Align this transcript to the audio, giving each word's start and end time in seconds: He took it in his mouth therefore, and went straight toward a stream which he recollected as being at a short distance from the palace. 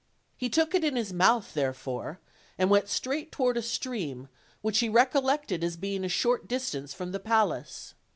He 0.35 0.49
took 0.49 0.73
it 0.73 0.83
in 0.83 0.95
his 0.95 1.13
mouth 1.13 1.53
therefore, 1.53 2.19
and 2.57 2.71
went 2.71 2.87
straight 2.89 3.31
toward 3.31 3.55
a 3.55 3.61
stream 3.61 4.29
which 4.63 4.79
he 4.79 4.89
recollected 4.89 5.63
as 5.63 5.77
being 5.77 6.01
at 6.03 6.07
a 6.07 6.09
short 6.09 6.47
distance 6.47 6.91
from 6.91 7.11
the 7.11 7.19
palace. 7.19 7.93